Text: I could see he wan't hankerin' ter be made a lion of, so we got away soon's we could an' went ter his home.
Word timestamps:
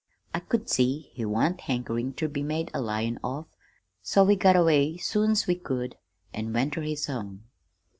I 0.33 0.39
could 0.39 0.67
see 0.67 1.11
he 1.13 1.25
wan't 1.25 1.61
hankerin' 1.61 2.13
ter 2.13 2.27
be 2.27 2.41
made 2.41 2.71
a 2.73 2.81
lion 2.81 3.19
of, 3.23 3.45
so 4.01 4.23
we 4.23 4.35
got 4.35 4.55
away 4.55 4.97
soon's 4.97 5.45
we 5.45 5.53
could 5.53 5.95
an' 6.33 6.51
went 6.53 6.73
ter 6.73 6.81
his 6.81 7.05
home. 7.05 7.43